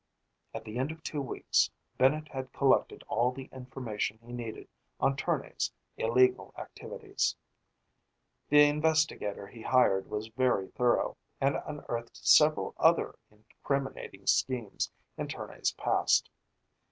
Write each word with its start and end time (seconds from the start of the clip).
At 0.55 0.63
the 0.65 0.79
end 0.79 0.91
of 0.91 1.03
two 1.03 1.21
weeks, 1.21 1.69
Bennett 1.99 2.27
had 2.29 2.51
collected 2.53 3.03
all 3.07 3.31
the 3.31 3.47
information 3.51 4.17
he 4.17 4.33
needed 4.33 4.67
on 4.99 5.15
Tournay's 5.15 5.71
illegal 5.95 6.55
activities. 6.57 7.35
The 8.49 8.63
investigator 8.63 9.45
he 9.45 9.61
hired 9.61 10.09
was 10.09 10.25
very 10.29 10.69
thorough, 10.69 11.17
and 11.39 11.55
unearthed 11.67 12.17
several 12.17 12.73
other 12.77 13.13
incriminating 13.29 14.25
schemes 14.25 14.91
in 15.19 15.27
Tournay's 15.27 15.71
past. 15.73 16.31